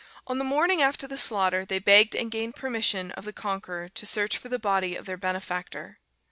On 0.25 0.39
the 0.39 0.43
morning 0.43 0.81
after 0.81 1.05
the 1.05 1.15
slaughter 1.15 1.63
they 1.63 1.77
begged 1.77 2.15
and 2.15 2.31
gained 2.31 2.55
permission 2.55 3.11
of 3.11 3.23
the 3.23 3.31
Conqueror 3.31 3.87
to 3.89 4.05
search 4.07 4.35
for 4.35 4.49
the 4.49 4.57
body 4.57 4.95
of 4.95 5.05
their 5.05 5.15
benefactor. 5.15 5.99